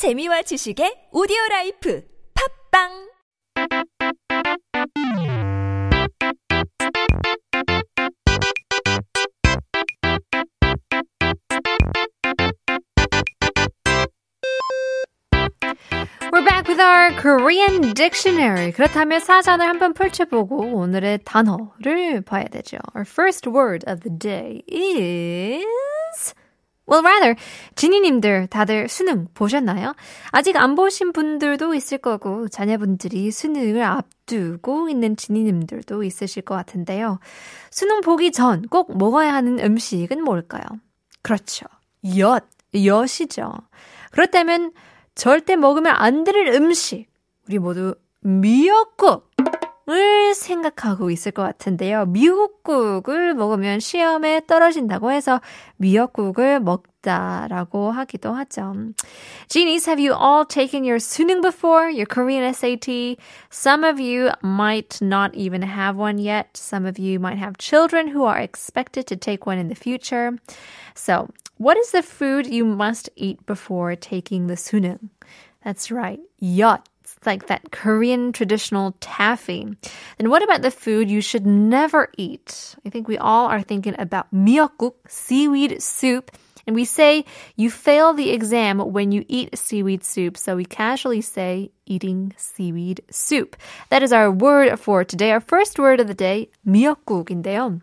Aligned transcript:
재미와 0.00 0.40
지식의 0.40 1.12
오디오 1.12 1.36
라이프 1.50 2.02
팝빵 2.72 2.88
We're 16.32 16.44
back 16.46 16.66
with 16.66 16.80
our 16.80 17.12
Korean 17.20 17.92
dictionary. 17.92 18.72
그렇다면 18.72 19.20
사전을 19.20 19.68
한번 19.68 19.92
펼쳐보고 19.92 20.78
오늘의 20.78 21.18
단어를 21.26 22.22
봐야 22.22 22.44
되죠. 22.44 22.78
Our 22.96 23.04
first 23.04 23.46
word 23.46 23.84
of 23.86 24.00
the 24.00 24.18
day 24.18 24.62
is 24.66 26.32
Well, 26.90 27.04
rather, 27.06 27.36
지니님들 27.76 28.48
다들 28.48 28.88
수능 28.88 29.28
보셨나요? 29.34 29.94
아직 30.30 30.56
안 30.56 30.74
보신 30.74 31.12
분들도 31.12 31.74
있을 31.74 31.98
거고, 31.98 32.48
자녀분들이 32.48 33.30
수능을 33.30 33.82
앞두고 33.82 34.88
있는 34.88 35.16
지니님들도 35.16 36.02
있으실 36.02 36.42
것 36.42 36.54
같은데요. 36.56 37.20
수능 37.70 38.00
보기 38.00 38.32
전 38.32 38.62
꼭 38.70 38.96
먹어야 38.98 39.32
하는 39.32 39.60
음식은 39.60 40.22
뭘까요? 40.24 40.64
그렇죠. 41.22 41.66
엿, 42.18 42.44
엿이죠. 42.74 43.52
그렇다면 44.10 44.72
절대 45.14 45.54
먹으면 45.56 45.94
안될 45.96 46.48
음식. 46.54 47.06
우리 47.48 47.58
모두 47.58 47.94
미역국. 48.20 49.30
을 49.87 50.33
생각하고 50.33 51.11
있을 51.11 51.31
것 51.31 51.43
같은데요. 51.43 52.07
미역국을 52.07 53.35
먹으면 53.35 53.79
시험에 53.79 54.41
떨어진다고 54.47 55.11
해서 55.11 55.41
미역국을 55.77 56.59
먹다라고 56.59 57.91
하기도 57.91 58.33
하죠. 58.33 58.73
Genies, 59.47 59.87
have 59.87 60.03
you 60.03 60.13
all 60.13 60.43
taken 60.43 60.83
your 60.83 60.97
수능 60.97 61.41
before, 61.41 61.87
your 61.87 62.07
Korean 62.07 62.51
SAT? 62.51 63.17
Some 63.51 63.83
of 63.83 63.99
you 63.99 64.31
might 64.43 64.99
not 65.03 65.35
even 65.35 65.61
have 65.61 65.95
one 65.95 66.17
yet. 66.17 66.57
Some 66.57 66.87
of 66.87 66.97
you 66.97 67.19
might 67.19 67.37
have 67.37 67.59
children 67.59 68.07
who 68.07 68.23
are 68.23 68.39
expected 68.39 69.05
to 69.05 69.15
take 69.15 69.45
one 69.45 69.59
in 69.59 69.67
the 69.67 69.75
future. 69.75 70.39
So, 70.95 71.29
what 71.57 71.77
is 71.77 71.91
the 71.91 72.01
food 72.01 72.47
you 72.47 72.65
must 72.65 73.09
eat 73.15 73.45
before 73.45 73.95
taking 73.95 74.47
the 74.47 74.55
수능? 74.55 74.97
That's 75.63 75.91
right, 75.91 76.19
yacht 76.39 76.89
like 77.25 77.47
that 77.47 77.71
Korean 77.71 78.31
traditional 78.31 78.95
taffy. 78.99 79.67
And 80.19 80.29
what 80.29 80.43
about 80.43 80.61
the 80.61 80.71
food 80.71 81.09
you 81.09 81.21
should 81.21 81.45
never 81.45 82.09
eat? 82.17 82.75
I 82.85 82.89
think 82.89 83.07
we 83.07 83.17
all 83.17 83.47
are 83.47 83.61
thinking 83.61 83.95
about 83.97 84.33
miyeokguk, 84.33 84.93
seaweed 85.07 85.81
soup. 85.81 86.31
And 86.67 86.75
we 86.75 86.85
say 86.85 87.25
you 87.55 87.69
fail 87.69 88.13
the 88.13 88.31
exam 88.31 88.79
when 88.79 89.11
you 89.11 89.23
eat 89.27 89.57
seaweed 89.57 90.03
soup. 90.03 90.37
So 90.37 90.55
we 90.55 90.65
casually 90.65 91.21
say 91.21 91.71
eating 91.85 92.33
seaweed 92.37 93.01
soup. 93.11 93.55
That 93.89 94.01
is 94.01 94.11
our 94.11 94.31
word 94.31 94.79
for 94.79 95.03
today. 95.03 95.31
Our 95.31 95.41
first 95.41 95.77
word 95.77 95.99
of 95.99 96.07
the 96.07 96.15
day, 96.15 96.49
미역국인데요. 96.67 97.81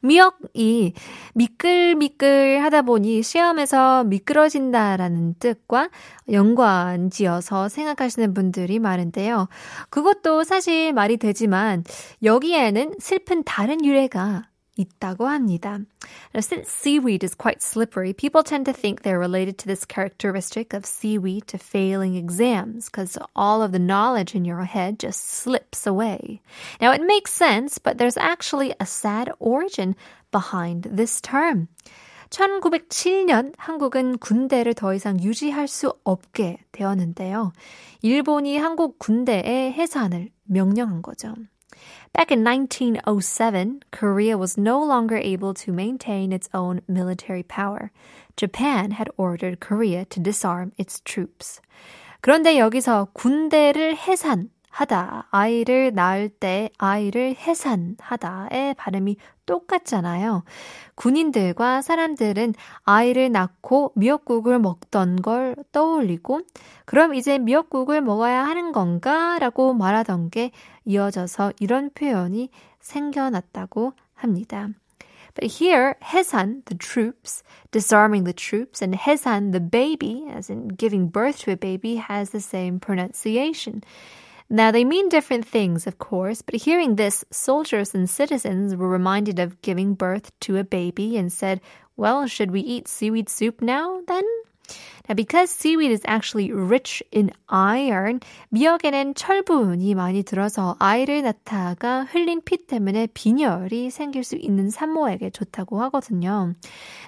미역이 0.00 0.94
미끌미끌 1.34 2.60
하다 2.62 2.82
보니 2.82 3.22
시험에서 3.22 4.04
미끄러진다라는 4.04 5.34
뜻과 5.38 5.90
연관 6.32 7.10
지어서 7.10 7.68
생각하시는 7.68 8.34
분들이 8.34 8.78
많은데요. 8.78 9.48
그것도 9.90 10.44
사실 10.44 10.92
말이 10.92 11.16
되지만 11.16 11.84
여기에는 12.22 12.94
슬픈 12.98 13.42
다른 13.44 13.84
유래가 13.84 14.47
있다고 14.77 15.27
합니다. 15.27 15.85
Now, 16.33 16.41
since 16.41 16.69
seaweed 16.69 17.23
is 17.23 17.35
quite 17.35 17.61
slippery, 17.61 18.13
people 18.13 18.43
tend 18.43 18.65
to 18.65 18.73
think 18.73 19.01
they're 19.01 19.19
related 19.19 19.57
to 19.59 19.67
this 19.67 19.85
characteristic 19.85 20.73
of 20.73 20.85
seaweed 20.85 21.47
to 21.47 21.57
failing 21.57 22.15
exams 22.15 22.89
because 22.89 23.17
all 23.35 23.61
of 23.61 23.71
the 23.71 23.79
knowledge 23.79 24.35
in 24.35 24.45
your 24.45 24.63
head 24.65 24.99
just 24.99 25.29
slips 25.29 25.85
away. 25.85 26.41
Now, 26.81 26.91
it 26.91 27.05
makes 27.05 27.31
sense, 27.31 27.77
but 27.77 27.97
there's 27.97 28.17
actually 28.17 28.73
a 28.79 28.85
sad 28.85 29.31
origin 29.39 29.95
behind 30.31 30.87
this 30.89 31.21
term. 31.21 31.67
1907년 32.31 33.53
한국은 33.57 34.17
군대를 34.17 34.73
더 34.73 34.95
이상 34.95 35.21
유지할 35.21 35.67
수 35.67 35.93
없게 36.03 36.57
되었는데요. 36.71 37.53
일본이 38.01 38.57
한국 38.57 38.97
군대의 38.97 39.71
해산을 39.71 40.31
명령한 40.45 41.03
거죠. 41.03 41.35
Back 42.13 42.31
in 42.31 42.43
1907, 42.43 43.81
Korea 43.91 44.37
was 44.37 44.57
no 44.57 44.83
longer 44.83 45.17
able 45.17 45.53
to 45.55 45.73
maintain 45.73 46.31
its 46.31 46.47
own 46.53 46.81
military 46.87 47.41
power. 47.41 47.91
Japan 48.37 48.91
had 48.91 49.09
ordered 49.17 49.59
Korea 49.59 50.05
to 50.05 50.19
disarm 50.19 50.73
its 50.77 51.01
troops. 51.03 51.59
그런데 52.21 52.57
여기서 52.57 53.09
군대를 53.13 53.95
해산 53.95 54.49
하다, 54.70 55.28
아이를 55.30 55.92
낳을 55.94 56.28
때 56.28 56.70
아이를 56.78 57.34
해산하다의 57.36 58.74
발음이 58.74 59.16
똑같잖아요. 59.46 60.44
군인들과 60.94 61.82
사람들은 61.82 62.54
아이를 62.84 63.32
낳고 63.32 63.92
미역국을 63.96 64.58
먹던 64.58 65.22
걸 65.22 65.56
떠올리고, 65.72 66.42
그럼 66.84 67.14
이제 67.14 67.38
미역국을 67.38 68.02
먹어야 68.02 68.44
하는 68.44 68.72
건가? 68.72 69.38
라고 69.38 69.74
말하던 69.74 70.30
게 70.30 70.50
이어져서 70.84 71.54
이런 71.60 71.90
표현이 71.90 72.50
생겨났다고 72.80 73.94
합니다. 74.14 74.68
But 75.34 75.62
here, 75.62 75.94
해산, 76.02 76.62
the 76.64 76.76
troops, 76.76 77.44
disarming 77.70 78.24
the 78.24 78.34
troops, 78.34 78.82
and 78.82 78.98
해산, 78.98 79.52
the 79.52 79.60
baby, 79.60 80.26
as 80.28 80.50
in 80.50 80.68
giving 80.76 81.12
birth 81.12 81.38
to 81.44 81.52
a 81.52 81.56
baby, 81.56 81.96
has 81.96 82.30
the 82.30 82.40
same 82.40 82.80
pronunciation. 82.80 83.82
Now, 84.49 84.71
they 84.71 84.83
mean 84.83 85.09
different 85.09 85.47
things, 85.47 85.87
of 85.87 85.97
course, 85.97 86.41
but 86.41 86.55
hearing 86.55 86.95
this, 86.95 87.25
soldiers 87.31 87.95
and 87.95 88.09
citizens 88.09 88.75
were 88.75 88.89
reminded 88.89 89.39
of 89.39 89.61
giving 89.61 89.95
birth 89.95 90.31
to 90.41 90.57
a 90.57 90.63
baby 90.63 91.17
and 91.17 91.31
said, 91.31 91.61
well, 91.95 92.27
should 92.27 92.51
we 92.51 92.61
eat 92.61 92.87
seaweed 92.87 93.29
soup 93.29 93.61
now, 93.61 94.01
then? 94.07 94.23
Now, 95.09 95.15
because 95.15 95.49
seaweed 95.49 95.91
is 95.91 96.01
actually 96.05 96.51
rich 96.51 97.03
in 97.11 97.31
iron, 97.49 98.21
미역에는 98.53 99.15
철분이 99.15 99.93
많이 99.95 100.23
들어서 100.23 100.77
아이를 100.79 101.21
낳다가 101.23 102.05
흘린 102.05 102.41
피 102.45 102.57
때문에 102.65 103.07
빈혈이 103.13 103.89
생길 103.91 104.23
수 104.23 104.37
있는 104.37 104.69
산모에게 104.69 105.31
좋다고 105.31 105.81
하거든요. 105.83 106.55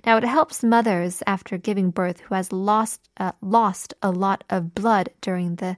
Now, 0.05 0.17
it 0.17 0.25
helps 0.25 0.63
mothers 0.63 1.23
after 1.25 1.57
giving 1.57 1.91
birth 1.91 2.19
who 2.19 2.35
has 2.35 2.51
lost 2.51 3.01
uh, 3.17 3.31
lost 3.41 3.93
a 4.01 4.11
lot 4.11 4.43
of 4.49 4.75
blood 4.75 5.09
during 5.21 5.55
the 5.55 5.77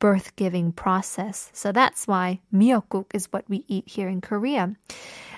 birth 0.00 0.34
giving 0.34 0.72
process. 0.72 1.50
So 1.52 1.70
that's 1.70 2.08
why 2.08 2.40
미역국 2.52 3.14
is 3.14 3.28
what 3.32 3.44
we 3.48 3.64
eat 3.68 3.84
here 3.86 4.08
in 4.08 4.20
Korea. 4.20 4.74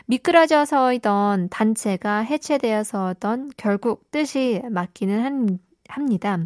미끄러져서이던 0.07 1.49
단체가 1.51 2.21
해체되어서던 2.21 3.53
결국 3.57 4.11
뜻이 4.11 4.63
맞기는 4.71 5.23
한, 5.23 5.59
합니다. 5.89 6.39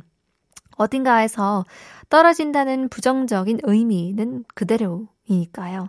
어딘가에서 0.76 1.64
떨어진다는 2.10 2.88
부정적인 2.88 3.60
의미는 3.62 4.44
그대로이니까요. 4.54 5.88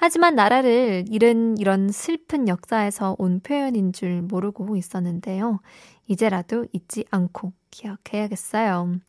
하지만 0.00 0.36
나라를 0.36 1.06
잃은 1.08 1.58
이런 1.58 1.90
슬픈 1.90 2.46
역사에서 2.46 3.16
온 3.18 3.40
표현인 3.40 3.92
줄 3.92 4.22
모르고 4.22 4.76
있었는데요. 4.76 5.60
이제라도 6.06 6.66
잊지 6.72 7.04
않고 7.10 7.52
기억해야겠어요. 7.71 9.01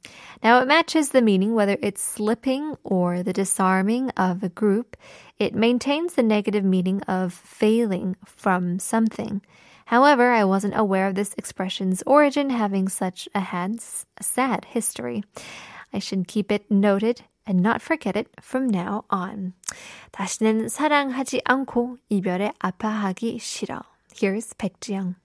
Now 0.42 0.60
it 0.60 0.66
matches 0.66 1.10
the 1.10 1.22
meaning 1.22 1.54
whether 1.54 1.76
it's 1.82 2.02
slipping 2.02 2.76
or 2.82 3.22
the 3.22 3.32
disarming 3.32 4.10
of 4.16 4.42
a 4.42 4.48
group. 4.48 4.96
It 5.38 5.54
maintains 5.54 6.14
the 6.14 6.22
negative 6.22 6.64
meaning 6.64 7.02
of 7.02 7.32
failing 7.32 8.16
from 8.24 8.78
something. 8.78 9.42
However, 9.86 10.32
I 10.32 10.44
wasn't 10.44 10.76
aware 10.76 11.06
of 11.06 11.14
this 11.14 11.34
expression's 11.36 12.02
origin 12.06 12.50
having 12.50 12.88
such 12.88 13.28
a, 13.34 13.40
had, 13.40 13.78
a 14.16 14.24
sad 14.24 14.64
history. 14.64 15.22
I 15.92 15.98
should 15.98 16.26
keep 16.26 16.50
it 16.50 16.70
noted 16.70 17.22
and 17.46 17.60
not 17.60 17.82
forget 17.82 18.16
it 18.16 18.28
from 18.40 18.68
now 18.68 19.04
on. 19.10 19.52
다시는 20.12 20.68
사랑하지 20.68 21.42
않고 21.44 21.98
이별에 22.08 22.52
아파하기 22.58 23.38
싫어. 23.38 23.82
Here's 24.14 24.54
백지영. 24.56 25.16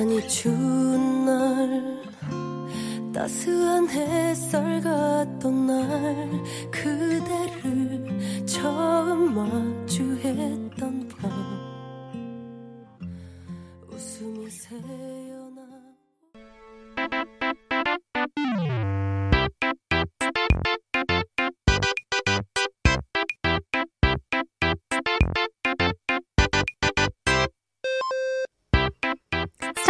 유난히 0.00 0.26
추운 0.28 1.26
날 1.26 2.02
따스한 3.12 3.86
햇살 3.90 4.80
같던 4.80 5.66
날 5.66 6.30
그대를 6.70 8.46
처 8.46 8.89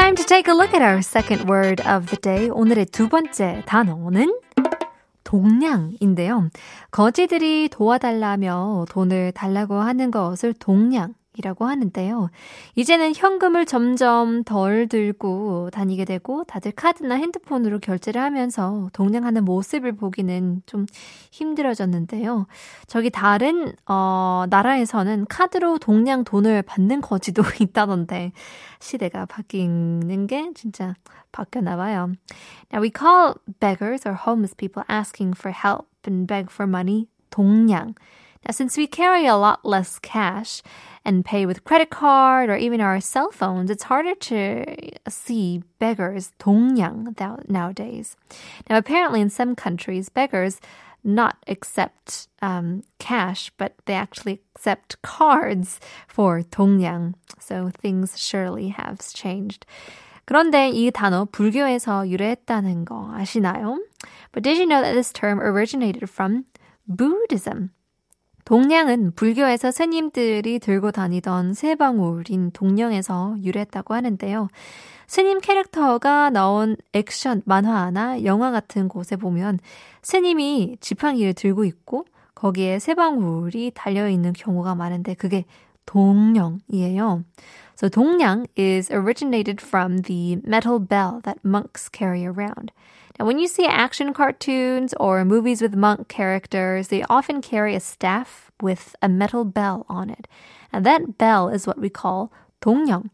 Time 0.00 0.16
to 0.16 0.24
take 0.24 0.48
a 0.48 0.54
look 0.54 0.72
at 0.72 0.80
our 0.80 1.02
second 1.02 1.46
word 1.46 1.82
of 1.86 2.06
the 2.06 2.16
day. 2.16 2.48
오늘의 2.48 2.86
두 2.86 3.10
번째 3.10 3.62
단어는 3.66 4.34
동냥인데요. 5.24 6.48
거지들이 6.90 7.68
도와달라며 7.68 8.86
돈을 8.88 9.32
달라고 9.32 9.74
하는 9.74 10.10
것을 10.10 10.54
동냥 10.54 11.12
이라고 11.40 11.64
하는데요. 11.64 12.30
이제는 12.74 13.14
현금을 13.14 13.64
점점 13.64 14.44
덜 14.44 14.86
들고 14.88 15.70
다니게 15.72 16.04
되고 16.04 16.44
다들 16.44 16.72
카드나 16.72 17.14
핸드폰으로 17.16 17.78
결제를 17.78 18.20
하면서 18.20 18.90
동냥하는 18.92 19.44
모습을 19.44 19.92
보기는 19.92 20.62
좀 20.66 20.86
힘들어졌는데요. 21.32 22.46
저기 22.86 23.10
다른 23.10 23.72
어 23.86 24.44
나라에서는 24.50 25.26
카드로 25.28 25.78
동냥 25.78 26.24
돈을 26.24 26.62
받는 26.62 27.00
거지도 27.00 27.42
있다던데 27.60 28.32
시대가 28.78 29.24
바뀌는 29.24 30.26
게 30.26 30.50
진짜 30.54 30.94
바뀌었나 31.32 31.76
봐요. 31.76 32.12
Now 32.72 32.82
we 32.82 32.90
call 32.96 33.34
beggars 33.60 34.06
or 34.06 34.14
homeless 34.14 34.54
people 34.54 34.84
asking 34.90 35.36
for 35.38 35.54
help 35.54 35.86
and 36.06 36.26
beg 36.26 36.52
for 36.52 36.68
money 36.68 37.06
동냥. 37.30 37.94
Now 38.45 38.51
since 38.51 38.77
we 38.77 38.87
carry 38.87 39.25
a 39.25 39.35
lot 39.35 39.65
less 39.65 39.99
cash 39.99 40.61
and 41.05 41.23
pay 41.23 41.45
with 41.45 41.63
credit 41.63 41.89
card 41.91 42.49
or 42.49 42.57
even 42.57 42.81
our 42.81 42.99
cell 42.99 43.31
phones, 43.31 43.69
it's 43.69 43.83
harder 43.83 44.15
to 44.15 44.65
see 45.07 45.61
beggars 45.79 46.31
동냥 46.39 47.15
nowadays. 47.47 48.17
Now, 48.69 48.77
apparently, 48.77 49.21
in 49.21 49.29
some 49.29 49.55
countries, 49.55 50.09
beggars 50.09 50.59
not 51.03 51.37
accept 51.47 52.27
um, 52.41 52.83
cash, 52.97 53.51
but 53.57 53.75
they 53.85 53.93
actually 53.93 54.41
accept 54.55 54.99
cards 55.03 55.79
for 56.07 56.41
동냥. 56.41 57.13
So 57.39 57.69
things 57.69 58.19
surely 58.19 58.69
have 58.69 58.99
changed. 59.13 59.65
그런데 60.25 60.71
이 60.71 60.89
단어 60.89 61.25
불교에서 61.25 62.09
유래했다는 62.09 62.85
거 62.85 63.11
아시나요? 63.13 63.77
But 64.31 64.41
did 64.41 64.57
you 64.57 64.65
know 64.65 64.81
that 64.81 64.93
this 64.93 65.13
term 65.13 65.39
originated 65.39 66.09
from 66.09 66.45
Buddhism? 66.87 67.69
동냥은 68.44 69.12
불교에서 69.14 69.70
스님들이 69.70 70.58
들고 70.58 70.90
다니던 70.90 71.54
세 71.54 71.74
방울인 71.74 72.50
동령에서 72.52 73.36
유래했다고 73.42 73.94
하는데요. 73.94 74.48
스님 75.06 75.40
캐릭터가 75.40 76.30
나온 76.30 76.76
액션, 76.92 77.42
만화나 77.44 78.24
영화 78.24 78.50
같은 78.50 78.88
곳에 78.88 79.16
보면 79.16 79.58
스님이 80.02 80.76
지팡이를 80.80 81.34
들고 81.34 81.64
있고 81.64 82.04
거기에 82.34 82.78
세 82.78 82.94
방울이 82.94 83.72
달려있는 83.74 84.32
경우가 84.32 84.74
많은데 84.74 85.14
그게 85.14 85.44
동령이에요. 85.89 87.23
So 87.75 87.89
동냥 87.89 88.47
is 88.55 88.89
originated 88.89 89.59
from 89.59 89.99
the 90.03 90.37
metal 90.43 90.79
bell 90.79 91.21
that 91.23 91.43
monks 91.43 91.89
carry 91.89 92.25
around. 92.25 92.71
Now, 93.19 93.25
when 93.25 93.39
you 93.39 93.47
see 93.47 93.65
action 93.65 94.13
cartoons 94.13 94.93
or 94.99 95.23
movies 95.23 95.61
with 95.61 95.75
monk 95.75 96.07
characters, 96.07 96.89
they 96.89 97.03
often 97.09 97.41
carry 97.41 97.75
a 97.75 97.79
staff 97.79 98.51
with 98.61 98.95
a 99.01 99.07
metal 99.07 99.45
bell 99.45 99.85
on 99.87 100.09
it. 100.09 100.27
And 100.73 100.85
that 100.85 101.17
bell 101.17 101.47
is 101.47 101.65
what 101.65 101.79
we 101.79 101.89
call 101.89 102.31
동령. 102.61 103.09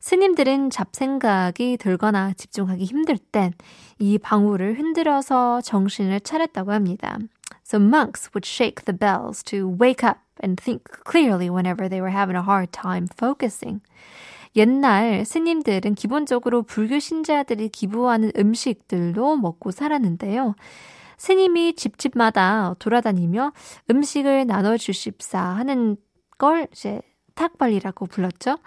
스님들은 0.00 0.68
잡생각이 0.70 1.78
들거나 1.78 2.34
집중하기 2.34 2.84
힘들 2.84 3.16
땐 3.16 3.54
이 3.98 4.18
방울을 4.18 4.78
흔들어서 4.78 5.60
정신을 5.62 6.20
차렸다고 6.20 6.72
합니다. 6.72 7.18
So 7.62 7.78
monks 7.78 8.30
would 8.34 8.46
shake 8.46 8.84
the 8.84 8.92
bells 8.92 9.42
to 9.44 9.66
wake 9.66 10.04
up 10.04 10.18
and 10.43 10.61
think 10.61 10.83
clearly 11.05 11.49
whenever 11.49 11.89
they 11.89 12.01
were 12.01 12.15
having 12.15 12.37
a 12.37 12.43
hard 12.43 12.71
time 12.71 13.07
focusing. 13.11 13.81
옛날 14.55 15.25
스님들은 15.25 15.95
기본적으로 15.95 16.63
불교 16.63 16.99
신자들이 16.99 17.69
기부하는 17.69 18.31
음식들로 18.37 19.35
먹고 19.37 19.71
살았는데요. 19.71 20.55
스님이 21.17 21.75
집집마다 21.75 22.75
돌아다니며 22.79 23.51
음식을 23.91 24.47
나눠주십사 24.47 25.39
하는 25.39 25.97
걸 26.37 26.67
이제 26.71 27.01
탁발이라고 27.35 28.07
불렀죠. 28.07 28.57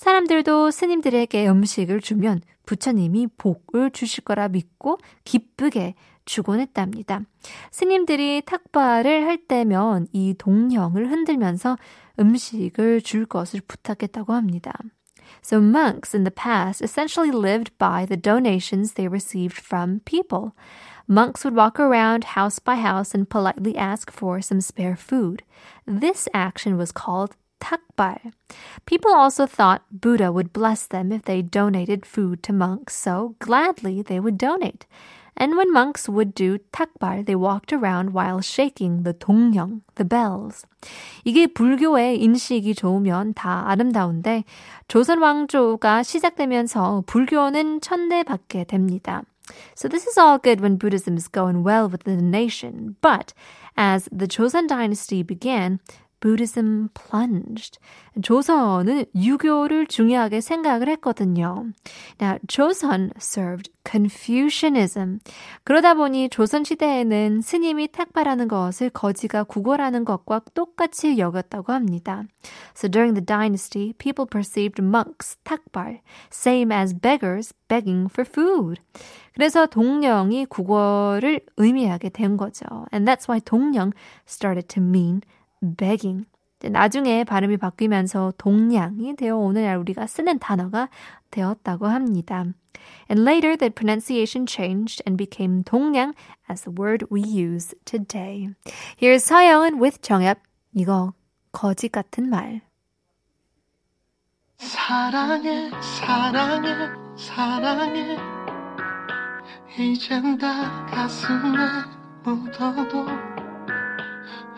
사람들도 0.00 0.70
스님들에게 0.70 1.46
음식을 1.46 2.00
주면 2.00 2.40
부처님이 2.64 3.26
복을 3.36 3.90
주실 3.90 4.24
거라 4.24 4.48
믿고 4.48 4.96
기쁘게 5.24 5.94
주곤 6.24 6.58
했답니다. 6.58 7.20
스님들이 7.70 8.40
탁발을 8.46 9.26
할 9.26 9.36
때면 9.46 10.06
이 10.14 10.34
동령을 10.38 11.10
흔들면서 11.10 11.76
음식을 12.18 13.02
줄 13.02 13.26
것을 13.26 13.60
부탁했다고 13.60 14.32
합니다. 14.32 14.72
So 15.42 15.58
monks 15.58 16.16
in 16.16 16.24
the 16.24 16.34
past 16.34 16.82
essentially 16.82 17.30
lived 17.30 17.76
by 17.76 18.06
the 18.06 18.16
donations 18.16 18.94
they 18.94 19.06
received 19.06 19.60
from 19.60 20.00
people. 20.06 20.52
Monks 21.06 21.44
would 21.44 21.54
walk 21.54 21.78
around 21.78 22.38
house 22.38 22.58
by 22.58 22.76
house 22.76 23.12
and 23.12 23.28
politely 23.28 23.76
ask 23.76 24.10
for 24.10 24.40
some 24.40 24.62
spare 24.62 24.96
food. 24.96 25.42
This 25.84 26.26
action 26.32 26.78
was 26.78 26.90
called 26.90 27.36
takbar. 27.59 28.33
People 28.85 29.13
also 29.13 29.45
thought 29.45 29.83
Buddha 29.91 30.31
would 30.31 30.53
bless 30.53 30.85
them 30.85 31.11
if 31.11 31.23
they 31.23 31.41
donated 31.41 32.05
food 32.05 32.43
to 32.43 32.53
monks, 32.53 32.95
so 32.95 33.35
gladly 33.39 34.01
they 34.01 34.19
would 34.19 34.37
donate. 34.37 34.85
And 35.37 35.57
when 35.57 35.73
monks 35.73 36.07
would 36.07 36.33
do 36.33 36.59
takbar, 36.71 37.25
they 37.25 37.35
walked 37.35 37.73
around 37.73 38.13
while 38.13 38.39
shaking 38.39 39.03
the 39.03 39.13
동령, 39.13 39.81
the 39.95 40.05
bells. 40.05 40.65
이게 41.25 41.47
불교의 41.47 42.21
인식이 42.21 42.73
좋으면 42.75 43.33
다 43.33 43.67
아름다운데 43.67 44.45
조선 44.87 45.19
왕조가 45.19 46.03
시작되면서 46.03 47.03
불교는 47.05 47.81
천대받게 47.81 48.63
됩니다. 48.65 49.23
So 49.75 49.89
this 49.89 50.07
is 50.07 50.17
all 50.17 50.39
good 50.39 50.61
when 50.61 50.77
Buddhism 50.77 51.17
is 51.17 51.27
going 51.27 51.63
well 51.63 51.89
within 51.89 52.17
the 52.17 52.25
nation, 52.25 52.95
but 53.01 53.33
as 53.75 54.07
the 54.11 54.27
Joseon 54.27 54.67
dynasty 54.67 55.21
began, 55.21 55.79
Buddhism 56.20 56.88
plunged. 56.94 57.78
조선은 58.22 59.06
유교를 59.14 59.86
중요하게 59.86 60.40
생각을 60.40 60.88
했거든요. 60.88 61.72
Now, 62.20 62.38
조선 62.46 63.10
served 63.16 63.70
Confucianism. 63.90 65.20
그러다 65.64 65.94
보니 65.94 66.28
조선 66.28 66.64
시대에는 66.64 67.40
스님이 67.40 67.88
탁발하는 67.88 68.46
것을 68.46 68.90
거지가 68.90 69.44
구걸하는 69.44 70.04
것과 70.04 70.42
똑같이 70.54 71.18
여겼다고 71.18 71.72
합니다. 71.72 72.24
So 72.76 72.88
during 72.88 73.14
the 73.14 73.24
dynasty, 73.24 73.94
people 73.94 74.26
perceived 74.30 74.82
monks 74.82 75.38
takbar, 75.44 76.00
same 76.30 76.72
as 76.72 76.94
beggars 76.94 77.54
begging 77.68 78.08
for 78.12 78.28
food. 78.28 78.80
그래서 79.34 79.66
동령이 79.66 80.46
국어를 80.46 81.40
의미하게 81.56 82.10
된 82.10 82.36
거죠. 82.36 82.66
And 82.92 83.10
that's 83.10 83.28
why 83.28 83.40
동령 83.40 83.92
started 84.28 84.68
to 84.68 84.82
mean 84.82 85.22
begging. 85.60 86.26
나중에 86.62 87.24
발음이 87.24 87.56
바뀌면서 87.56 88.34
동냥이 88.36 89.16
되어 89.16 89.36
오늘날 89.36 89.78
우리가 89.78 90.06
쓰는 90.06 90.38
단어가 90.38 90.90
되었다고 91.30 91.86
합니다. 91.86 92.44
And 93.08 93.22
later 93.22 93.56
the 93.56 93.70
pronunciation 93.70 94.46
changed 94.46 95.02
and 95.06 95.16
became 95.16 95.62
동냥 95.64 96.14
as 96.50 96.62
the 96.64 96.74
word 96.78 97.06
we 97.10 97.22
use 97.22 97.74
today. 97.84 98.48
Here's 98.98 99.24
서영은 99.24 99.80
with 99.80 100.00
정엽. 100.02 100.38
이거 100.74 101.14
거짓 101.52 101.90
같은 101.90 102.28
말. 102.28 102.60
사랑해 104.58 105.70
사랑해 105.80 106.90
사랑해 107.16 108.18
이젠 109.78 110.36
다 110.36 110.84
가슴에 110.86 111.56
묻어도 112.22 113.06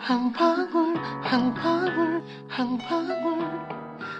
한 0.03 0.33
방울 0.33 0.97
한 0.97 1.53
방울 1.53 2.21
한 2.49 2.77
방울 2.77 3.39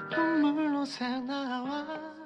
눈물로 0.10 0.86
새나와. 0.86 2.23